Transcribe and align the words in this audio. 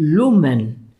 Lumen 0.00 0.92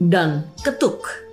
dan 0.00 0.48
ketuk. 0.60 1.26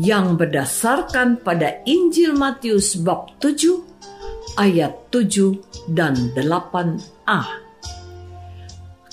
yang 0.00 0.40
berdasarkan 0.40 1.44
pada 1.44 1.84
Injil 1.84 2.32
Matius 2.32 2.96
bab 2.96 3.36
7 3.36 3.84
ayat 4.56 4.96
7 5.12 5.60
dan 5.92 6.16
8a. 6.32 7.40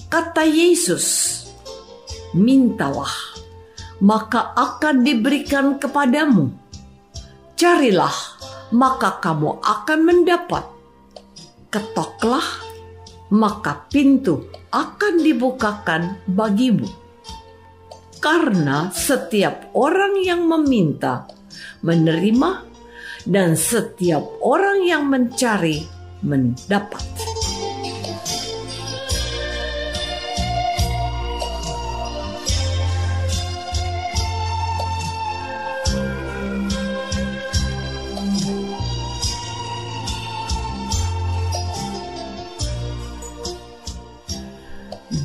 Kata 0.07 0.43
Yesus, 0.47 1.05
"Mintalah 2.31 3.36
maka 4.03 4.53
akan 4.53 5.01
diberikan 5.01 5.81
kepadamu. 5.81 6.53
Carilah, 7.57 8.13
maka 8.69 9.17
kamu 9.17 9.57
akan 9.63 9.99
mendapat. 10.05 10.65
Ketoklah, 11.73 12.45
maka 13.33 13.89
pintu 13.89 14.47
akan 14.69 15.25
dibukakan 15.25 16.21
bagimu. 16.29 16.85
Karena 18.21 18.89
setiap 18.93 19.73
orang 19.73 20.21
yang 20.21 20.45
meminta, 20.45 21.29
menerima, 21.81 22.65
dan 23.25 23.57
setiap 23.57 24.23
orang 24.41 24.85
yang 24.85 25.09
mencari, 25.09 25.85
mendapat. 26.21 27.16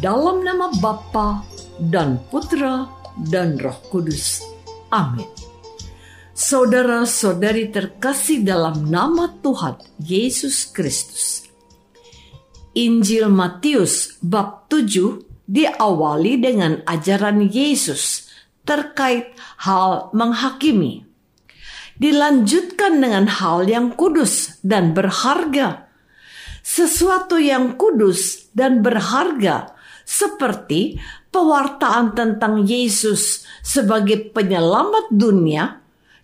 Dalam 0.03 0.43
nama 0.43 0.67
Bapa 0.83 1.47
dan 1.79 2.19
Putra 2.27 2.91
dan 3.31 3.55
Roh 3.55 3.79
Kudus. 3.87 4.43
Amin. 4.91 5.31
Saudara-saudari 6.35 7.71
terkasih 7.71 8.43
dalam 8.43 8.91
nama 8.91 9.31
Tuhan 9.31 9.79
Yesus 10.03 10.67
Kristus. 10.75 11.47
Injil 12.75 13.31
Matius 13.31 14.19
bab 14.19 14.67
7 14.67 15.23
diawali 15.47 16.34
dengan 16.34 16.83
ajaran 16.83 17.47
Yesus 17.47 18.27
terkait 18.67 19.39
hal 19.63 20.11
menghakimi. 20.11 21.07
Dilanjutkan 22.03 22.99
dengan 22.99 23.31
hal 23.31 23.71
yang 23.71 23.95
kudus 23.95 24.59
dan 24.67 24.99
berharga. 24.99 25.87
Sesuatu 26.67 27.39
yang 27.39 27.79
kudus 27.79 28.51
dan 28.51 28.83
berharga 28.83 29.79
seperti 30.03 30.99
pewartaan 31.33 32.13
tentang 32.13 32.67
Yesus 32.67 33.47
sebagai 33.65 34.31
penyelamat 34.31 35.11
dunia 35.15 35.83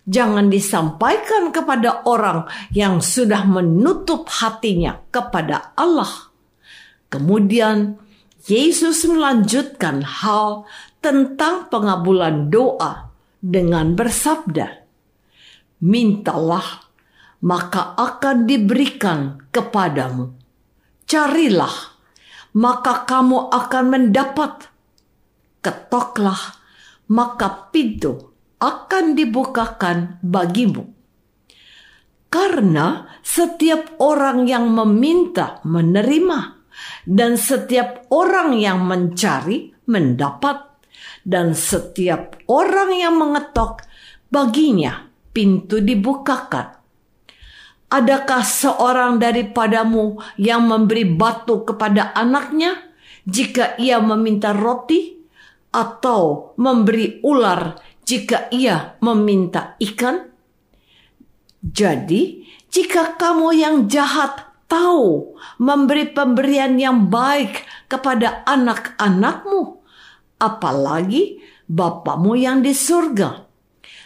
jangan 0.09 0.49
disampaikan 0.49 1.53
kepada 1.53 2.05
orang 2.09 2.49
yang 2.73 2.97
sudah 2.99 3.45
menutup 3.45 4.25
hatinya 4.29 5.01
kepada 5.13 5.73
Allah. 5.77 6.33
Kemudian 7.09 7.97
Yesus 8.49 9.05
melanjutkan 9.05 10.01
hal 10.01 10.65
tentang 11.01 11.69
pengabulan 11.69 12.49
doa 12.49 13.13
dengan 13.39 13.93
bersabda, 13.93 14.85
"Mintalah, 15.85 16.89
maka 17.39 17.95
akan 17.95 18.43
diberikan 18.43 19.47
kepadamu. 19.53 20.35
Carilah, 21.07 21.88
maka 22.55 23.05
kamu 23.05 23.49
akan 23.53 23.85
mendapat. 23.89 24.71
Ketoklah, 25.59 26.59
maka 27.11 27.69
pintu 27.69 28.31
akan 28.59 29.15
dibukakan 29.15 30.19
bagimu. 30.23 30.87
Karena 32.29 33.09
setiap 33.25 33.97
orang 33.97 34.45
yang 34.45 34.69
meminta 34.69 35.59
menerima, 35.65 36.61
dan 37.09 37.35
setiap 37.35 38.07
orang 38.13 38.55
yang 38.55 38.85
mencari 38.85 39.73
mendapat, 39.89 40.69
dan 41.25 41.57
setiap 41.57 42.37
orang 42.47 42.93
yang 42.93 43.17
mengetok 43.17 43.83
baginya 44.29 45.09
pintu 45.33 45.81
dibukakan. 45.81 46.78
Adakah 47.89 48.45
seorang 48.45 49.17
daripadamu 49.17 50.21
yang 50.37 50.69
memberi 50.69 51.09
batu 51.09 51.65
kepada 51.65 52.13
anaknya 52.13 52.77
jika 53.25 53.73
ia 53.81 53.97
meminta 53.97 54.53
roti, 54.53 55.17
atau 55.69 56.53
memberi 56.57 57.21
ular 57.21 57.77
jika 58.05 58.49
ia 58.53 58.97
meminta 59.01 59.77
ikan? 59.81 60.29
Jadi, 61.59 62.45
jika 62.69 63.17
kamu 63.17 63.57
yang 63.57 63.75
jahat 63.89 64.49
tahu 64.69 65.33
memberi 65.57 66.13
pemberian 66.13 66.77
yang 66.77 67.09
baik 67.09 67.65
kepada 67.89 68.45
anak-anakmu, 68.45 69.81
apalagi 70.37 71.41
Bapamu 71.69 72.33
yang 72.33 72.65
di 72.65 72.73
surga 72.73 73.48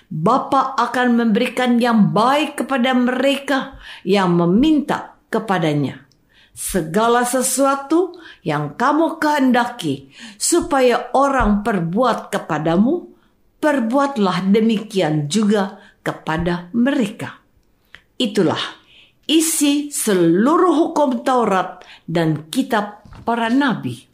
Bapa 0.10 0.76
akan 0.78 1.20
memberikan 1.20 1.80
yang 1.80 2.12
baik 2.16 2.64
kepada 2.64 2.92
mereka 2.96 3.80
yang 4.08 4.36
meminta 4.36 5.20
kepadanya. 5.32 6.06
Segala 6.54 7.26
sesuatu 7.26 8.14
yang 8.46 8.78
kamu 8.78 9.18
kehendaki 9.18 10.14
supaya 10.38 11.10
orang 11.18 11.66
perbuat 11.66 12.30
kepadamu, 12.30 13.10
perbuatlah 13.58 14.54
demikian 14.54 15.26
juga 15.26 15.82
kepada 16.06 16.70
mereka. 16.78 17.42
Itulah 18.22 18.62
isi 19.26 19.90
seluruh 19.90 20.78
hukum 20.78 21.26
Taurat 21.26 21.82
dan 22.06 22.54
kitab 22.54 23.02
para 23.26 23.50
nabi. 23.50 24.06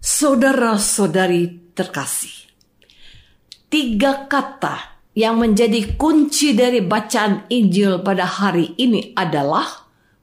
Saudara-saudari 0.00 1.72
terkasih, 1.76 2.43
tiga 3.74 4.30
kata 4.30 5.02
yang 5.18 5.42
menjadi 5.42 5.98
kunci 5.98 6.54
dari 6.54 6.78
bacaan 6.78 7.50
Injil 7.50 8.06
pada 8.06 8.22
hari 8.22 8.70
ini 8.78 9.10
adalah 9.18 9.66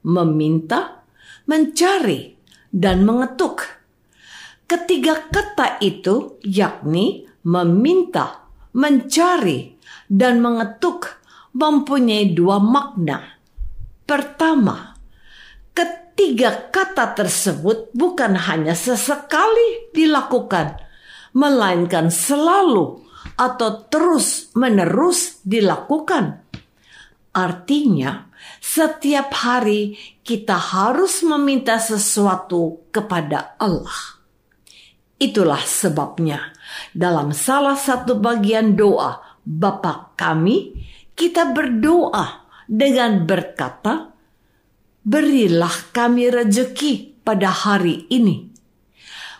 meminta, 0.08 1.04
mencari, 1.44 2.32
dan 2.72 3.04
mengetuk. 3.04 3.60
Ketiga 4.64 5.28
kata 5.28 5.84
itu 5.84 6.40
yakni 6.40 7.28
meminta, 7.44 8.48
mencari, 8.72 9.76
dan 10.08 10.40
mengetuk 10.40 11.20
mempunyai 11.52 12.32
dua 12.32 12.56
makna. 12.56 13.36
Pertama, 14.08 14.96
ketiga 15.76 16.72
kata 16.72 17.12
tersebut 17.12 17.92
bukan 17.92 18.32
hanya 18.32 18.72
sesekali 18.72 19.92
dilakukan, 19.92 20.80
melainkan 21.36 22.08
selalu 22.08 23.01
atau 23.36 23.86
terus-menerus 23.88 25.42
dilakukan. 25.42 26.42
Artinya, 27.32 28.28
setiap 28.60 29.32
hari 29.32 29.96
kita 30.20 30.54
harus 30.54 31.24
meminta 31.24 31.80
sesuatu 31.80 32.86
kepada 32.92 33.56
Allah. 33.56 34.20
Itulah 35.16 35.62
sebabnya, 35.62 36.52
dalam 36.92 37.30
salah 37.30 37.78
satu 37.78 38.18
bagian 38.18 38.74
doa 38.74 39.38
Bapa 39.42 40.14
kami, 40.14 40.74
kita 41.14 41.50
berdoa 41.50 42.46
dengan 42.66 43.26
berkata, 43.26 44.14
berilah 45.02 45.90
kami 45.90 46.30
rejeki 46.30 47.22
pada 47.26 47.50
hari 47.50 48.06
ini. 48.10 48.50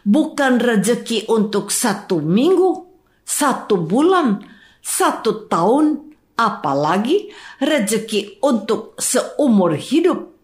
Bukan 0.02 0.58
rejeki 0.58 1.30
untuk 1.30 1.70
satu 1.70 2.18
minggu, 2.18 2.91
satu 3.32 3.80
bulan, 3.80 4.44
satu 4.84 5.48
tahun, 5.48 6.12
apalagi 6.36 7.32
rejeki 7.64 8.44
untuk 8.44 9.00
seumur 9.00 9.72
hidup. 9.72 10.36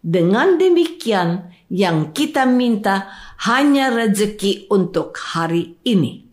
Dengan 0.00 0.56
demikian, 0.56 1.52
yang 1.66 2.14
kita 2.14 2.46
minta 2.46 3.10
hanya 3.42 3.90
rejeki 3.90 4.70
untuk 4.70 5.18
hari 5.18 5.76
ini. 5.82 6.24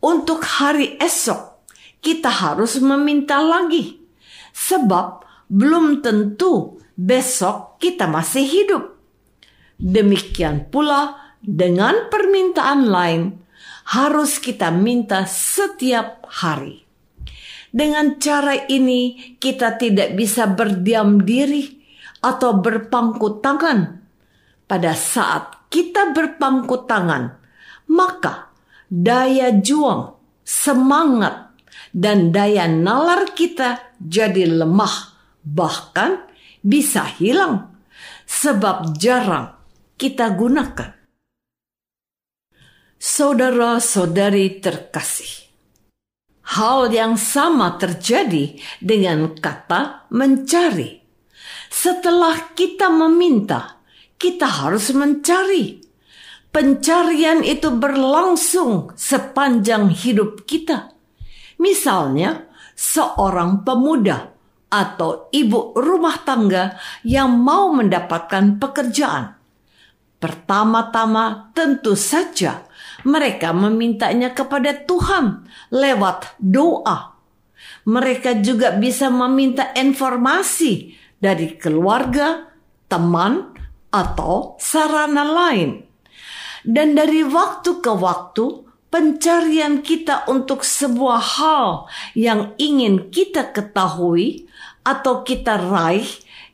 Untuk 0.00 0.42
hari 0.42 0.96
esok, 0.96 1.68
kita 2.00 2.32
harus 2.32 2.80
meminta 2.80 3.36
lagi, 3.44 4.00
sebab 4.56 5.22
belum 5.52 6.00
tentu 6.00 6.80
besok 6.96 7.76
kita 7.78 8.08
masih 8.08 8.48
hidup. 8.48 8.84
Demikian 9.76 10.72
pula 10.72 11.36
dengan 11.44 12.08
permintaan 12.08 12.88
lain 12.88 13.45
harus 13.86 14.42
kita 14.42 14.74
minta 14.74 15.22
setiap 15.26 16.26
hari. 16.26 16.82
Dengan 17.70 18.18
cara 18.18 18.66
ini 18.66 19.36
kita 19.38 19.78
tidak 19.78 20.16
bisa 20.16 20.48
berdiam 20.50 21.22
diri 21.22 21.76
atau 22.24 22.58
berpangku 22.58 23.38
tangan. 23.38 24.02
Pada 24.66 24.98
saat 24.98 25.70
kita 25.70 26.10
berpangku 26.10 26.88
tangan, 26.90 27.38
maka 27.86 28.50
daya 28.90 29.54
juang, 29.54 30.18
semangat, 30.42 31.54
dan 31.94 32.34
daya 32.34 32.66
nalar 32.66 33.30
kita 33.30 33.94
jadi 34.02 34.50
lemah, 34.50 35.14
bahkan 35.46 36.26
bisa 36.66 37.06
hilang 37.06 37.70
sebab 38.26 38.98
jarang 38.98 39.54
kita 39.94 40.34
gunakan. 40.34 40.95
Saudara-saudari 42.96 44.56
terkasih, 44.64 45.52
hal 46.56 46.88
yang 46.88 47.20
sama 47.20 47.76
terjadi 47.76 48.56
dengan 48.80 49.36
kata 49.36 50.08
mencari. 50.08 51.04
Setelah 51.68 52.56
kita 52.56 52.88
meminta, 52.88 53.84
kita 54.16 54.48
harus 54.48 54.96
mencari. 54.96 55.84
Pencarian 56.48 57.44
itu 57.44 57.68
berlangsung 57.68 58.96
sepanjang 58.96 59.92
hidup 59.92 60.48
kita. 60.48 60.96
Misalnya, 61.60 62.48
seorang 62.72 63.60
pemuda 63.60 64.32
atau 64.72 65.28
ibu 65.36 65.76
rumah 65.76 66.24
tangga 66.24 66.80
yang 67.04 67.28
mau 67.28 67.76
mendapatkan 67.76 68.56
pekerjaan. 68.56 69.36
Pertama-tama, 70.16 71.52
tentu 71.52 71.92
saja 71.92 72.64
mereka 73.06 73.54
memintanya 73.54 74.34
kepada 74.34 74.74
Tuhan 74.74 75.46
lewat 75.70 76.42
doa. 76.42 77.14
Mereka 77.86 78.42
juga 78.42 78.74
bisa 78.74 79.06
meminta 79.08 79.70
informasi 79.78 80.90
dari 81.22 81.54
keluarga, 81.54 82.50
teman, 82.90 83.54
atau 83.94 84.58
sarana 84.58 85.22
lain. 85.22 85.86
Dan 86.66 86.98
dari 86.98 87.22
waktu 87.22 87.78
ke 87.78 87.92
waktu, 87.94 88.66
pencarian 88.90 89.86
kita 89.86 90.26
untuk 90.26 90.66
sebuah 90.66 91.22
hal 91.38 91.86
yang 92.18 92.58
ingin 92.58 93.14
kita 93.14 93.54
ketahui 93.54 94.50
atau 94.82 95.22
kita 95.22 95.62
raih 95.62 96.06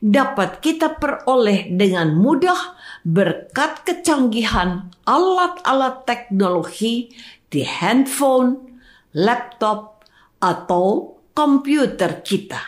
dapat 0.03 0.61
kita 0.61 1.01
peroleh 1.01 1.73
dengan 1.73 2.13
mudah 2.13 2.72
berkat 3.03 3.83
kecanggihan 3.83 4.91
alat-alat 5.03 6.07
teknologi 6.07 7.11
di 7.51 7.61
handphone, 7.61 8.79
laptop, 9.13 10.03
atau 10.43 11.19
komputer 11.31 12.19
kita. 12.23 12.59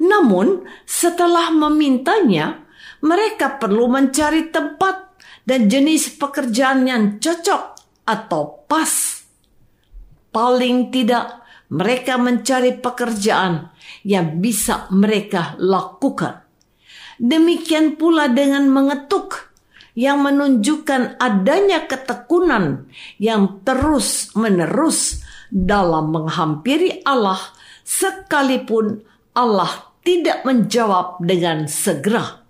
Namun, 0.00 0.68
setelah 0.84 1.48
memintanya, 1.48 2.68
mereka 3.00 3.56
perlu 3.56 3.88
mencari 3.88 4.52
tempat 4.52 5.16
dan 5.48 5.68
jenis 5.72 6.20
pekerjaan 6.20 6.84
yang 6.84 7.04
cocok 7.16 7.62
atau 8.04 8.66
pas. 8.68 9.24
Paling 10.28 10.92
tidak, 10.92 11.40
mereka 11.72 12.20
mencari 12.20 12.76
pekerjaan 12.76 13.72
yang 14.04 14.36
bisa 14.38 14.86
mereka 14.92 15.56
lakukan. 15.56 16.45
Demikian 17.16 17.96
pula 17.96 18.28
dengan 18.28 18.68
mengetuk 18.68 19.52
yang 19.96 20.20
menunjukkan 20.20 21.16
adanya 21.16 21.88
ketekunan 21.88 22.84
yang 23.16 23.64
terus-menerus 23.64 25.24
dalam 25.48 26.12
menghampiri 26.12 27.00
Allah 27.08 27.40
sekalipun 27.80 29.00
Allah 29.32 29.96
tidak 30.04 30.44
menjawab 30.44 31.24
dengan 31.24 31.64
segera. 31.64 32.44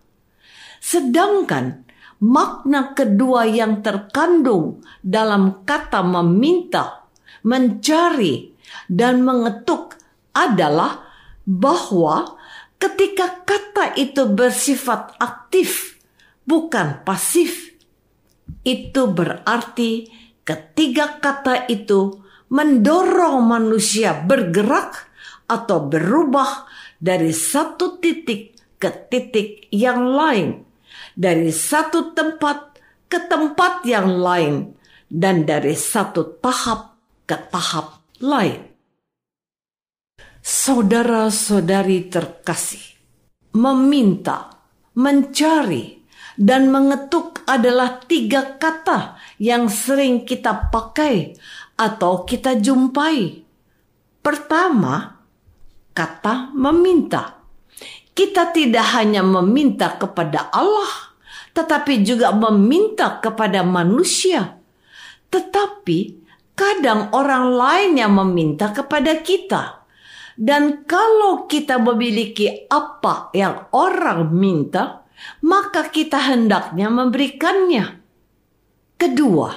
Sedangkan 0.83 1.87
makna 2.21 2.93
kedua 2.93 3.47
yang 3.47 3.81
terkandung 3.81 4.83
dalam 5.01 5.63
kata 5.63 6.03
meminta, 6.03 7.07
mencari, 7.47 8.55
dan 8.91 9.23
mengetuk 9.23 9.97
adalah 10.35 11.07
bahwa 11.47 12.36
ketika 12.77 13.43
kata 13.45 13.97
itu 13.97 14.29
bersifat 14.31 15.17
aktif, 15.21 16.01
bukan 16.45 17.03
pasif, 17.03 17.75
itu 18.63 19.03
berarti 19.11 20.11
ketiga 20.47 21.19
kata 21.19 21.67
itu 21.67 22.23
mendorong 22.53 23.43
manusia 23.43 24.15
bergerak 24.15 25.11
atau 25.51 25.87
berubah 25.87 26.67
dari 26.99 27.31
satu 27.35 27.99
titik 27.99 28.55
ke 28.79 28.91
titik 29.11 29.67
yang 29.73 30.15
lain, 30.15 30.63
dari 31.17 31.51
satu 31.51 32.13
tempat 32.13 32.79
ke 33.07 33.19
tempat 33.31 33.87
yang 33.87 34.19
lain, 34.19 34.75
dan 35.07 35.47
dari 35.47 35.75
satu 35.79 36.39
tahap 36.43 36.99
ke 37.27 37.37
tahap 37.51 38.03
lain. 38.19 38.76
Saudara-saudari 40.47 42.07
terkasih, 42.07 42.95
meminta, 43.59 44.63
mencari, 44.95 46.07
dan 46.39 46.71
mengetuk 46.71 47.43
adalah 47.51 47.99
tiga 48.07 48.55
kata 48.55 49.19
yang 49.43 49.67
sering 49.67 50.23
kita 50.23 50.71
pakai 50.71 51.35
atau 51.75 52.23
kita 52.23 52.63
jumpai. 52.63 53.43
Pertama, 54.23 55.19
kata 55.91 56.55
meminta. 56.55 57.43
Kita 58.15 58.55
tidak 58.55 58.87
hanya 58.95 59.27
meminta 59.27 59.99
kepada 59.99 60.47
Allah, 60.55 61.11
tetapi 61.59 62.07
juga 62.07 62.31
meminta 62.31 63.19
kepada 63.19 63.67
manusia. 63.67 64.63
Tetapi 65.27 65.99
kadang 66.55 67.11
orang 67.11 67.51
lain 67.51 67.91
yang 67.99 68.15
meminta 68.15 68.71
kepada 68.71 69.27
kita. 69.27 69.76
Dan 70.37 70.85
kalau 70.85 71.49
kita 71.49 71.81
memiliki 71.81 72.69
apa 72.69 73.33
yang 73.33 73.73
orang 73.73 74.29
minta, 74.37 75.09
maka 75.41 75.89
kita 75.89 76.21
hendaknya 76.29 76.93
memberikannya. 76.93 78.05
Kedua, 79.01 79.49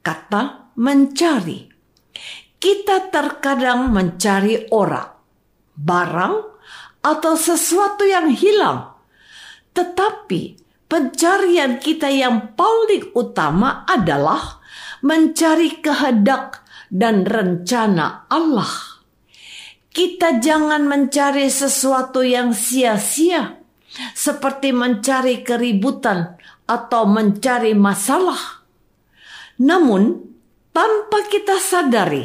kata 0.00 0.72
mencari. 0.80 1.68
Kita 2.56 3.12
terkadang 3.12 3.92
mencari 3.92 4.72
orang, 4.72 5.12
barang, 5.76 6.36
atau 7.02 7.34
sesuatu 7.34 8.06
yang 8.06 8.30
hilang. 8.30 8.94
Tetapi 9.74 10.56
pencarian 10.86 11.82
kita 11.82 12.06
yang 12.12 12.54
paling 12.54 13.10
utama 13.16 13.82
adalah 13.88 14.62
mencari 15.02 15.82
kehendak 15.82 16.62
dan 16.92 17.26
rencana 17.26 18.30
Allah. 18.30 18.91
Kita 19.92 20.40
jangan 20.40 20.88
mencari 20.88 21.52
sesuatu 21.52 22.24
yang 22.24 22.56
sia-sia, 22.56 23.60
seperti 24.16 24.72
mencari 24.72 25.44
keributan 25.44 26.40
atau 26.64 27.04
mencari 27.04 27.76
masalah. 27.76 28.64
Namun, 29.60 30.32
tanpa 30.72 31.28
kita 31.28 31.60
sadari, 31.60 32.24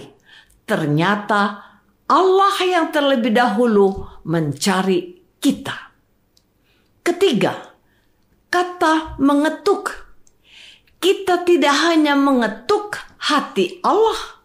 ternyata 0.63 1.67
Allah 2.07 2.55
yang 2.63 2.87
terlebih 2.87 3.35
dahulu 3.35 4.07
mencari 4.23 5.19
kita. 5.43 5.91
Ketiga, 7.03 7.75
kata 8.47 9.19
mengetuk. 9.19 10.07
Kita 11.03 11.43
tidak 11.43 11.75
hanya 11.83 12.15
mengetuk 12.15 12.95
hati 13.27 13.83
Allah, 13.83 14.36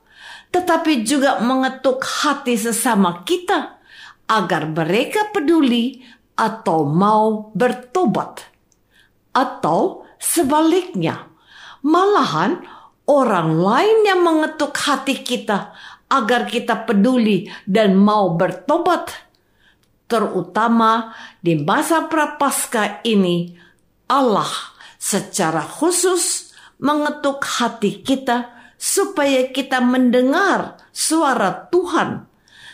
tetapi 0.53 1.03
juga 1.03 1.41
mengetuk 1.41 2.05
hati 2.05 2.61
sesama 2.61 3.25
kita 3.25 3.81
agar 4.29 4.69
mereka 4.69 5.33
peduli 5.33 6.05
atau 6.37 6.85
mau 6.85 7.51
bertobat. 7.57 8.53
Atau 9.33 10.05
sebaliknya, 10.21 11.33
malahan 11.81 12.61
orang 13.09 13.57
lain 13.57 13.99
yang 14.05 14.21
mengetuk 14.21 14.77
hati 14.77 15.25
kita 15.25 15.73
agar 16.13 16.45
kita 16.45 16.85
peduli 16.85 17.49
dan 17.65 17.97
mau 17.97 18.37
bertobat. 18.37 19.09
Terutama 20.05 21.17
di 21.41 21.57
masa 21.57 22.05
prapaskah 22.05 23.01
ini, 23.09 23.57
Allah 24.13 24.53
secara 25.01 25.65
khusus 25.65 26.53
mengetuk 26.77 27.41
hati 27.41 28.05
kita 28.05 28.62
supaya 28.83 29.47
kita 29.55 29.79
mendengar 29.79 30.83
suara 30.91 31.71
Tuhan 31.71 32.27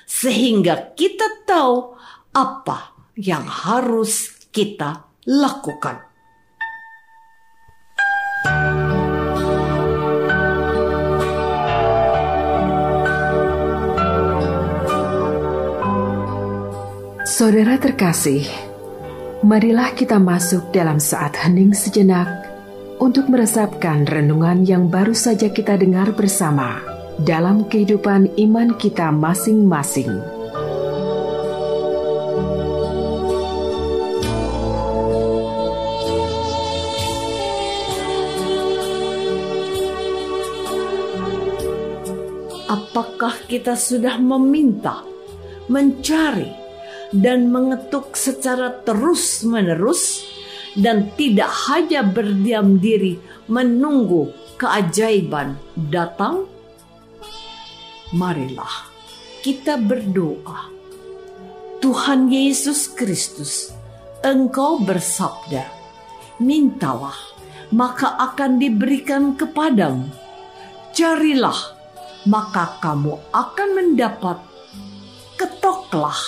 sehingga 0.09 0.97
kita 0.97 1.45
tahu 1.45 1.93
apa 2.33 2.97
yang 3.12 3.45
harus 3.45 4.41
kita 4.49 5.05
lakukan. 5.29 6.09
Saudara 17.29 17.77
terkasih, 17.77 18.49
marilah 19.45 19.93
kita 19.93 20.17
masuk 20.17 20.73
dalam 20.73 20.97
saat 20.97 21.37
hening 21.37 21.77
sejenak 21.77 22.48
untuk 22.99 23.31
meresapkan 23.31 24.02
renungan 24.02 24.67
yang 24.67 24.90
baru 24.90 25.14
saja 25.14 25.49
kita 25.55 25.78
dengar 25.78 26.11
bersama 26.12 26.83
dalam 27.23 27.67
kehidupan 27.67 28.35
iman 28.35 28.75
kita 28.75 29.14
masing-masing. 29.14 30.11
Apakah 42.69 43.33
kita 43.49 43.78
sudah 43.78 44.21
meminta, 44.21 45.00
mencari, 45.73 46.52
dan 47.14 47.49
mengetuk 47.49 48.12
secara 48.12 48.85
terus-menerus 48.85 50.28
dan 50.79 51.11
tidak 51.19 51.51
hanya 51.67 52.07
berdiam 52.07 52.79
diri 52.79 53.19
menunggu 53.51 54.31
keajaiban 54.55 55.59
datang? 55.75 56.47
Marilah 58.15 58.89
kita 59.43 59.79
berdoa. 59.79 60.71
Tuhan 61.79 62.27
Yesus 62.27 62.91
Kristus, 62.91 63.71
Engkau 64.25 64.83
bersabda, 64.83 65.63
"Mintalah, 66.43 67.15
maka 67.71 68.17
akan 68.19 68.59
diberikan 68.59 69.37
kepadamu. 69.39 70.09
Carilah, 70.97 71.79
maka 72.27 72.81
kamu 72.83 73.15
akan 73.31 73.69
mendapat. 73.77 74.43
Ketoklah, 75.39 76.19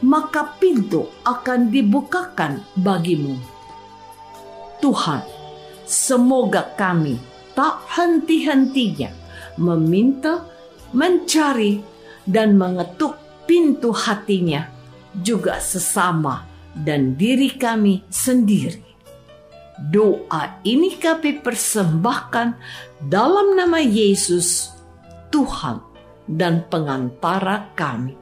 maka 0.00 0.56
pintu 0.56 1.12
akan 1.28 1.68
dibukakan 1.68 2.64
bagimu. 2.78 3.55
Tuhan, 4.80 5.22
semoga 5.88 6.74
kami 6.76 7.16
tak 7.56 7.80
henti-hentinya 7.96 9.10
meminta, 9.56 10.44
mencari, 10.92 11.80
dan 12.26 12.58
mengetuk 12.58 13.16
pintu 13.46 13.94
hatinya 13.94 14.66
juga 15.22 15.62
sesama 15.62 16.44
dan 16.74 17.14
diri 17.14 17.54
kami 17.54 18.04
sendiri. 18.10 18.84
Doa 19.76 20.60
ini 20.64 20.96
kami 20.96 21.40
persembahkan 21.40 22.48
dalam 23.06 23.54
nama 23.54 23.78
Yesus, 23.78 24.72
Tuhan 25.30 25.80
dan 26.26 26.64
pengantara 26.66 27.70
kami. 27.76 28.16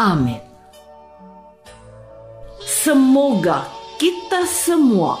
Amin. 0.00 0.40
Semoga 2.64 3.68
kita 4.00 4.48
semua 4.48 5.20